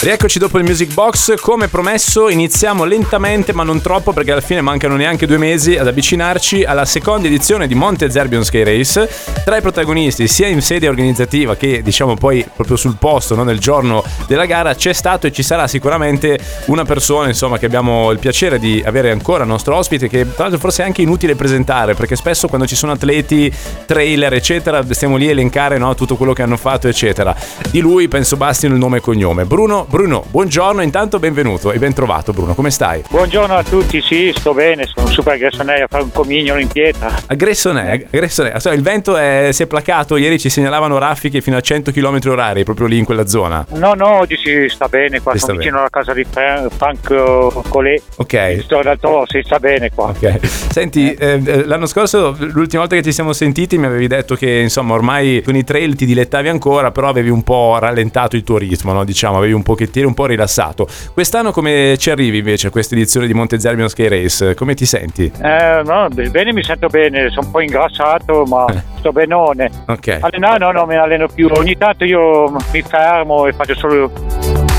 [0.00, 4.60] Rieccoci dopo il Music Box, come promesso iniziamo lentamente ma non troppo perché alla fine
[4.60, 9.08] mancano neanche due mesi ad avvicinarci alla seconda edizione di Monte Zerbion Sky Race.
[9.44, 13.58] Tra i protagonisti sia in sede organizzativa che diciamo poi proprio sul posto no, nel
[13.58, 18.18] giorno della gara c'è stato e ci sarà sicuramente una persona insomma che abbiamo il
[18.18, 22.14] piacere di avere ancora nostro ospite che tra l'altro forse è anche inutile presentare perché
[22.14, 23.50] spesso quando ci sono atleti,
[23.86, 27.34] trailer eccetera stiamo lì a elencare no, tutto quello che hanno fatto eccetera.
[27.70, 29.46] Di lui penso bastino il nome e cognome.
[29.46, 33.02] Bruno Bruno, buongiorno, intanto benvenuto e ben trovato Bruno, come stai?
[33.08, 37.12] Buongiorno a tutti, sì, sto bene, sono super aggressonei a fare un comignolo in pietra.
[37.26, 38.52] Aggressonei, aggressonei.
[38.74, 42.64] il vento è, si è placato, ieri ci segnalavano raffiche fino a 100 km orari
[42.64, 43.64] proprio lì in quella zona.
[43.70, 45.88] No, no, oggi si sta bene qua, si sono vicino bene.
[45.92, 48.02] alla casa di Frank uh, Collet.
[48.16, 48.60] Ok.
[48.62, 50.06] Sto dal toro, si sta bene qua.
[50.06, 50.38] Ok.
[50.44, 51.40] Senti, eh.
[51.44, 55.42] Eh, l'anno scorso, l'ultima volta che ci siamo sentiti mi avevi detto che insomma ormai
[55.42, 59.04] con i trail ti dilettavi ancora, però avevi un po' rallentato il tuo ritmo, no?
[59.04, 60.86] diciamo, avevi un pochettino pochettino un po' rilassato.
[61.12, 64.54] Quest'anno come ci arrivi invece a questa edizione di Monte Zerbion Sky Race?
[64.54, 65.30] Come ti senti?
[65.42, 68.82] Eh, no, bene mi sento bene, sono un po' ingrassato ma eh.
[68.98, 69.70] sto benone.
[69.86, 70.18] Ok.
[70.20, 74.10] Allenare no, non mi alleno più, ogni tanto io mi fermo e faccio solo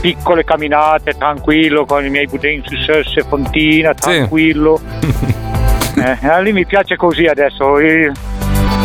[0.00, 4.80] piccole camminate, tranquillo, con i miei budini su Sesse, Fontina, tranquillo.
[5.00, 6.00] Sì.
[6.00, 7.80] eh, lì mi piace così adesso.
[7.80, 8.12] Io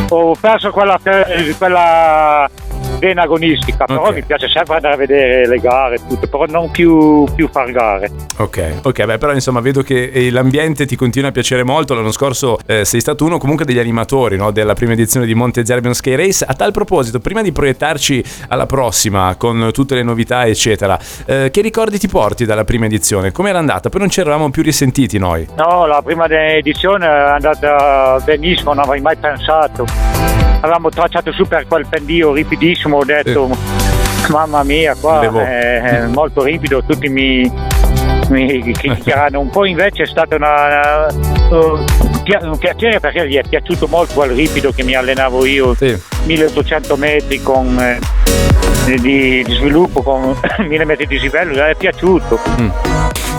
[0.09, 0.99] ho perso quella,
[1.57, 2.49] quella
[3.01, 4.13] vena agonistica, però okay.
[4.13, 7.71] mi piace sempre andare a vedere le gare e tutto, però non più, più far
[7.71, 8.11] gare.
[8.37, 11.95] Ok, ok, beh, però insomma vedo che eh, l'ambiente ti continua a piacere molto.
[11.95, 15.65] L'anno scorso eh, sei stato uno comunque degli animatori no, della prima edizione di Monte
[15.65, 16.45] Zerbion Sky Race.
[16.47, 21.61] A tal proposito, prima di proiettarci alla prossima con tutte le novità, eccetera, eh, che
[21.61, 23.31] ricordi ti porti dalla prima edizione?
[23.31, 23.89] Come era andata?
[23.89, 25.47] Poi non ci eravamo più risentiti noi.
[25.55, 29.85] No, la prima edizione è andata benissimo, non avrei mai pensato
[30.61, 34.31] avevamo tracciato su per quel pendio ripidissimo, ho detto sì.
[34.31, 37.51] mamma mia qua è molto ripido, tutti mi,
[38.29, 41.07] mi criticheranno un po' invece è stato una,
[41.49, 45.97] una, un piacere perché gli è piaciuto molto quel ripido che mi allenavo io, sì.
[46.25, 47.99] 1800 metri con, eh,
[48.99, 52.39] di, di, sviluppo con 1000 metri di dislivello, gli è piaciuto.
[52.59, 52.69] Mm.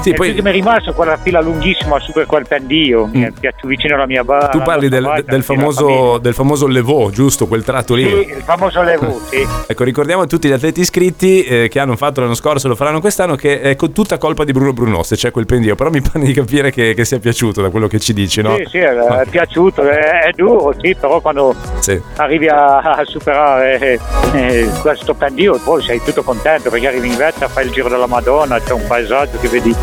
[0.03, 0.33] Sì, e poi...
[0.33, 3.25] mi è rimasto quella fila lunghissima su per quel pendio, mm.
[3.57, 4.49] più vicino alla mia barra.
[4.49, 7.47] Tu parli del, barca, del, famoso, del famoso Levaux, giusto?
[7.47, 8.05] Quel tratto lì?
[8.05, 9.47] Sì, il famoso Levaux, sì.
[9.67, 12.75] ecco, ricordiamo a tutti gli atleti iscritti eh, che hanno fatto l'anno scorso e lo
[12.75, 15.91] faranno quest'anno che è con tutta colpa di Bruno Bruno se c'è quel pendio, però
[15.91, 18.57] mi pare di capire che, che sia piaciuto da quello che ci dici, no?
[18.57, 22.01] Sì, sì, è, è piaciuto, è, è, duro, sì, però quando sì.
[22.17, 24.01] arrivi a, a superare eh,
[24.35, 28.07] eh, questo pendio poi sei tutto contento perché arrivi in vetta, fai il giro della
[28.07, 29.75] Madonna, c'è un paesaggio che vedi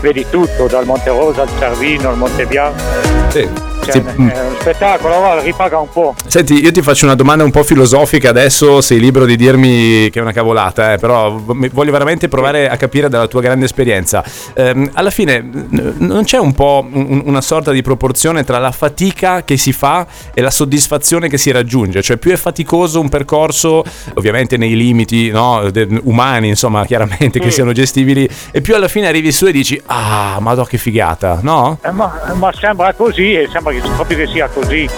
[0.00, 2.82] vedi tutto, dal Monte Rosa al Cervino al Monte Bianco.
[3.28, 3.69] Sì.
[3.82, 3.98] Cioè, sì.
[4.00, 6.14] È uno spettacolo, va, ripaga un po'.
[6.26, 10.18] Senti, io ti faccio una domanda un po' filosofica adesso, sei libero di dirmi che
[10.18, 14.22] è una cavolata, eh, però voglio veramente provare a capire dalla tua grande esperienza.
[14.54, 19.42] Eh, alla fine non c'è un po' un, una sorta di proporzione tra la fatica
[19.44, 22.02] che si fa e la soddisfazione che si raggiunge?
[22.02, 23.82] Cioè più è faticoso un percorso,
[24.14, 25.68] ovviamente nei limiti no,
[26.02, 27.42] umani, insomma, chiaramente, mm.
[27.42, 31.40] che siano gestibili, e più alla fine arrivi su e dici, ah, madò che figata,
[31.42, 31.78] no?
[31.82, 34.88] Eh, ma, ma sembra così, sembra che proprio che sia così.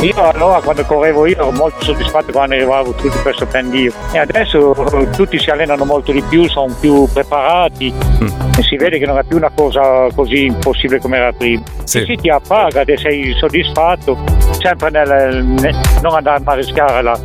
[0.00, 4.74] Io allora quando correvo io ero molto soddisfatto quando arrivavo tutti per pendio e adesso
[5.16, 8.26] tutti si allenano molto di più, sono più preparati mm.
[8.56, 11.62] e si vede che non è più una cosa così impossibile come era prima.
[11.84, 12.04] Sì.
[12.04, 14.16] Si ti appaga e sei soddisfatto,
[14.60, 17.18] sempre nel, nel non andare a rischiare la,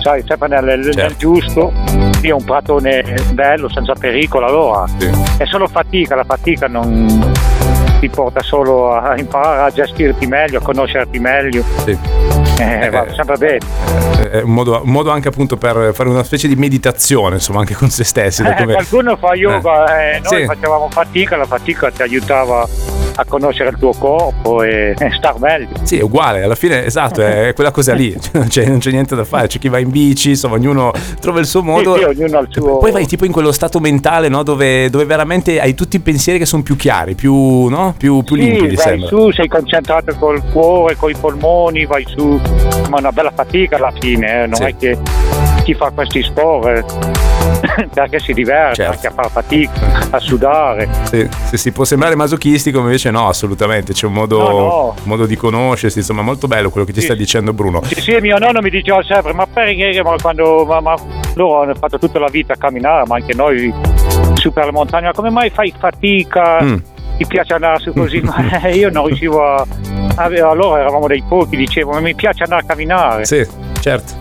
[0.00, 1.00] sai, sempre nel, certo.
[1.00, 1.72] nel giusto,
[2.22, 5.10] io un pratone bello, senza pericolo, allora sì.
[5.38, 7.29] è solo fatica, la fatica non
[8.00, 11.62] ti porta solo a imparare a gestirti meglio, a conoscerti meglio.
[11.84, 11.96] Sì.
[12.58, 13.58] Eh, va eh, sempre bene.
[14.18, 17.60] Eh, è un modo, un modo, anche appunto per fare una specie di meditazione, insomma,
[17.60, 18.42] anche con se stessi.
[18.42, 18.72] Eh, come...
[18.72, 20.20] Qualcuno fa yoga, eh.
[20.20, 20.46] noi sì.
[20.46, 22.66] facevamo fatica, la fatica ti aiutava
[23.14, 25.68] a conoscere il tuo corpo e, e star meglio.
[25.82, 28.90] Sì, è uguale, alla fine esatto, è quella cosa lì, cioè, non, c'è, non, c'è,
[28.90, 31.94] niente da fare, c'è chi va in bici, insomma, ognuno trova il suo modo.
[31.94, 32.78] Sì, sì, ognuno ha il suo...
[32.78, 34.42] Poi vai tipo in quello stato mentale, no?
[34.42, 37.94] dove, dove, veramente hai tutti i pensieri che sono più chiari, più, no?
[37.96, 38.74] più, più sì, limpidi.
[38.76, 39.08] Vai sembra.
[39.08, 42.40] su, sei concentrato col cuore, con i polmoni, vai su,
[42.88, 44.46] ma una bella fatica alla fine, eh?
[44.46, 44.62] non sì.
[44.64, 44.98] è che
[45.62, 49.00] chi fa questi sport eh, perché si diverte, certo.
[49.00, 50.88] perché fa fatica a sudare.
[51.04, 53.92] Sì, sì, sì, può sembrare masochistico, ma invece no, assolutamente.
[53.92, 54.94] C'è un modo, no, no.
[54.96, 57.06] Un modo di conoscersi, insomma, molto bello quello che ti sì.
[57.06, 57.82] sta dicendo Bruno.
[57.84, 60.94] Sì, sì, mio nonno mi diceva sempre, ma perché ma quando ma, ma,
[61.34, 63.72] loro hanno fatto tutta la vita a camminare, ma anche noi
[64.34, 66.62] su per la montagna, come mai fai fatica?
[66.62, 66.76] Mm
[67.20, 69.66] ti piace andare su così, ma io non riuscivo a,
[70.16, 73.26] allora eravamo dei pochi, dicevo, ma mi piace andare a camminare.
[73.26, 73.46] Sì,
[73.78, 74.14] certo.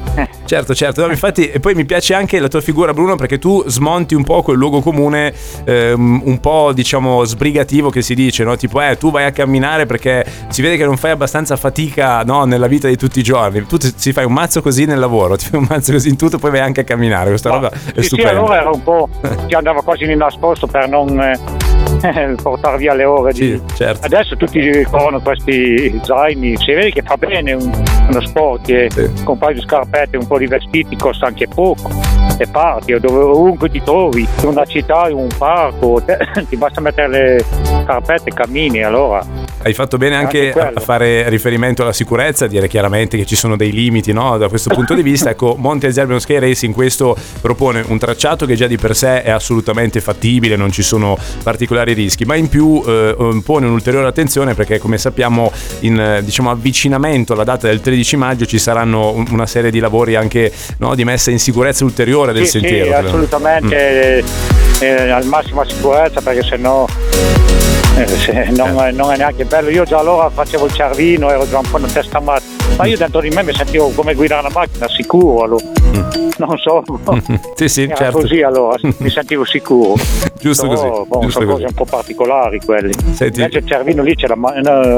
[0.50, 1.06] Certo, certo.
[1.06, 4.24] No, infatti, e poi mi piace anche la tua figura, Bruno, perché tu smonti un
[4.24, 5.32] po' quel luogo comune,
[5.64, 8.56] ehm, un po' diciamo sbrigativo che si dice, no?
[8.56, 12.46] Tipo, eh, tu vai a camminare perché si vede che non fai abbastanza fatica no?
[12.46, 13.64] nella vita di tutti i giorni.
[13.68, 16.18] Tu ti, ti, fai un mazzo così nel lavoro, ti fai un mazzo così in
[16.18, 17.30] tutto, poi vai anche a camminare.
[17.30, 18.32] Questa Ma, roba è sì, stupenda.
[18.32, 19.08] Sì, allora era un po'.
[19.46, 21.22] ci andava quasi di nascosto per non.
[21.22, 21.69] Eh
[22.42, 23.40] portare via le ore di...
[23.40, 24.06] sì, certo.
[24.06, 27.72] adesso tutti corrono questi zaini si vede che fa bene un,
[28.10, 29.10] uno sport che sì.
[29.24, 31.90] con un paio di scarpette e un po' di vestiti costa anche poco
[32.38, 36.02] e parti dove, ovunque ti trovi in una città in un parco
[36.48, 37.46] ti basta mettere le
[37.84, 42.48] scarpette e cammini allora hai fatto bene anche, anche a fare riferimento alla sicurezza, a
[42.48, 44.38] dire chiaramente che ci sono dei limiti no?
[44.38, 45.28] da questo punto di vista.
[45.40, 49.30] Ecco, Monte Zerbion Sky Racing questo propone un tracciato che già di per sé è
[49.30, 54.80] assolutamente fattibile, non ci sono particolari rischi, ma in più eh, pone un'ulteriore attenzione perché
[54.80, 55.52] come sappiamo
[55.82, 60.52] in diciamo, avvicinamento alla data del 13 maggio ci saranno una serie di lavori anche
[60.78, 62.86] no, di messa in sicurezza ulteriore del sì, sentiero.
[62.86, 64.69] Sì, assolutamente, mm.
[64.80, 66.88] Eh, al massima sicurezza perché se no
[67.96, 68.92] eh, non, eh.
[68.92, 69.70] non, è neanche bello.
[69.70, 72.44] Io già allora facevo il cervino, ero già un po' una testa matta,
[72.78, 75.44] ma io dentro di me mi sentivo come guidare una macchina sicuro.
[75.44, 75.66] Allora.
[75.66, 76.28] Mm.
[76.40, 76.82] Non so,
[77.56, 78.20] sì, sì, era certo.
[78.20, 79.96] così allora, mi sentivo sicuro.
[80.40, 81.08] Giusto so, così.
[81.08, 82.94] Boh, giusto sono cose un po' particolari quelli.
[83.12, 83.42] Senti.
[83.42, 84.36] Invece il cervino lì c'è la,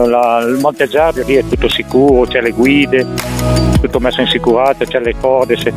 [0.06, 3.08] la, il Monte Zerbio, lì è tutto sicuro, c'è le guide,
[3.82, 5.74] tutto messo in sicurezza, c'è le corde, se...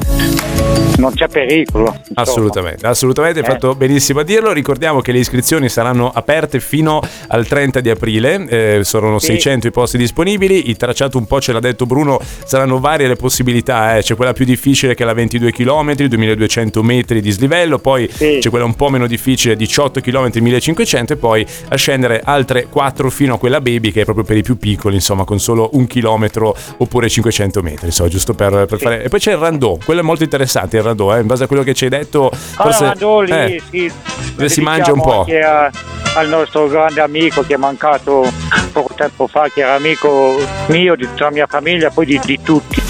[0.98, 1.86] non c'è pericolo.
[1.86, 2.02] Insomma.
[2.14, 3.48] Assolutamente, assolutamente, hai Eh.
[3.50, 4.52] fatto benissimo a dirlo.
[4.52, 9.26] Ricordiamo che le iscrizioni saranno aperte fino al 30 di aprile, eh, sono Sì.
[9.32, 13.16] 600 i posti disponibili, il tracciato un po' ce l'ha detto Bruno, saranno varie le
[13.16, 14.02] possibilità, eh.
[14.02, 18.38] c'è quella più difficile che è la 22 km, 2200 metri di slivello, poi Sì.
[18.40, 23.10] c'è quella un po' meno difficile, 18 km, 1500 e poi a scendere altre 4
[23.10, 25.86] fino a quella baby che è proprio per i più piccoli, insomma con solo un
[25.88, 28.84] chilometro oppure 500 metri, so, giusto per, per Sì.
[28.84, 29.02] fare...
[29.04, 31.46] E poi c'è il randò, quello è molto interessante il randò, eh, in base a
[31.46, 32.30] quello che ci hai detto...
[32.32, 33.92] Forse, Allora, lì, eh, sì,
[34.34, 35.20] dove si mangia un po'.
[35.20, 35.70] Anche a-
[36.16, 38.30] al nostro grande amico che è mancato
[38.72, 40.36] poco tempo fa, che era amico
[40.66, 42.80] mio, di tutta la mia famiglia, poi di, di tutti.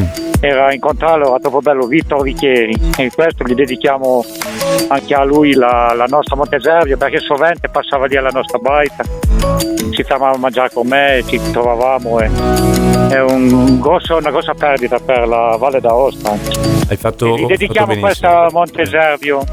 [0.00, 0.04] Mm.
[0.40, 2.76] Era incontrarlo, era troppo bello, Vittor Vichieri.
[2.96, 4.24] E questo gli dedichiamo
[4.88, 9.04] anche a lui la, la nostra Monteservio, perché sovente passava lì alla nostra baita,
[9.92, 12.30] si fermava a mangiare con me, ci trovavamo e
[13.08, 16.30] è un grosso- una grossa perdita per la Valle d'Aosta.
[16.30, 18.06] hai fatto, Gli fatto dedichiamo benissimo.
[18.06, 19.44] questa a Monteservio.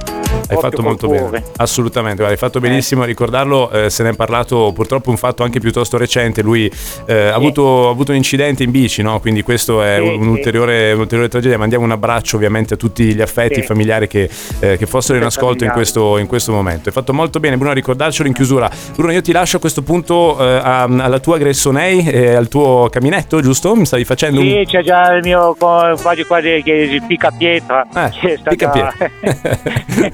[0.54, 4.14] Hai fatto molto bene, assolutamente, guarda, hai fatto benissimo a ricordarlo, eh, se ne è
[4.16, 6.72] parlato purtroppo un fatto anche piuttosto recente, lui
[7.06, 9.20] eh, ha, avuto, ha avuto un incidente in bici, no?
[9.20, 13.62] quindi questo è un- un'ulteriore, un'ulteriore tragedia, mandiamo un abbraccio ovviamente a tutti gli affetti
[13.62, 14.30] familiari che,
[14.60, 16.90] eh, che fossero in ascolto in questo, in questo momento.
[16.90, 18.70] Hai fatto molto bene Bruno a ricordarcelo in chiusura.
[18.96, 23.42] Bruno io ti lascio a questo punto eh, alla tua Gressonei, e al tuo caminetto,
[23.42, 23.76] giusto?
[23.76, 24.48] Mi stavi facendo un...
[24.48, 27.86] Sì, c'è già il mio quasi quasi che il pica pietra.
[27.94, 29.12] Eh, già- piede.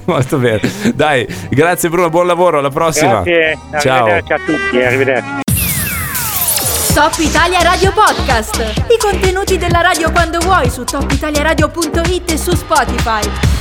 [0.30, 0.94] Molto bene.
[0.94, 3.22] Dai, grazie Bruno, buon lavoro, alla prossima.
[3.22, 4.06] Grazie, Ciao.
[4.06, 5.28] a tutti, arrivederci.
[6.94, 8.58] Top Italia Radio Podcast.
[8.88, 13.59] I contenuti della radio quando vuoi su topitaliaradio.it e su Spotify.